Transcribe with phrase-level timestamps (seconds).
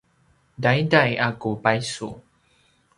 [0.61, 2.09] taiday a ku paisu